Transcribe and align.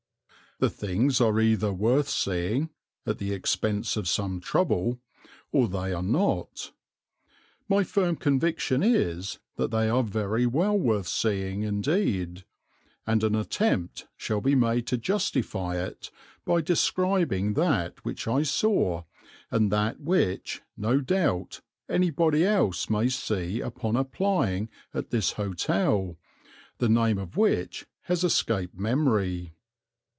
The 0.59 0.69
things 0.69 1.19
are 1.19 1.39
either 1.39 1.73
worth 1.73 2.07
seeing, 2.07 2.69
at 3.07 3.17
the 3.17 3.33
expense 3.33 3.97
of 3.97 4.07
some 4.07 4.39
trouble, 4.39 4.99
or 5.51 5.67
they 5.67 5.91
are 5.91 6.03
not. 6.03 6.71
My 7.67 7.83
firm 7.83 8.15
conviction 8.15 8.83
is 8.83 9.39
that 9.55 9.71
they 9.71 9.89
are 9.89 10.03
very 10.03 10.45
well 10.45 10.77
worth 10.77 11.07
seeing 11.07 11.63
indeed, 11.63 12.43
and 13.07 13.23
an 13.23 13.33
attempt 13.33 14.05
shall 14.15 14.39
be 14.39 14.53
made 14.53 14.85
to 14.85 14.99
justify 14.99 15.79
it 15.83 16.11
by 16.45 16.61
describing 16.61 17.55
that 17.55 18.05
which 18.05 18.27
I 18.27 18.43
saw 18.43 19.05
and 19.49 19.71
that 19.71 20.01
which, 20.01 20.61
no 20.77 20.99
doubt, 21.01 21.61
anybody 21.89 22.45
else 22.45 22.87
may 22.87 23.09
see 23.09 23.61
upon 23.61 23.95
applying 23.95 24.69
at 24.93 25.09
this 25.09 25.31
hotel, 25.31 26.17
the 26.77 26.89
name 26.89 27.17
of 27.17 27.35
which 27.35 27.87
has 28.01 28.23
escaped 28.23 28.75
memory. 28.77 29.53